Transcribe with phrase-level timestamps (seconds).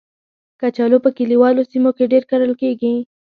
[0.59, 2.93] کچالو په کلیوالو سیمو کې ډېر کرل کېږي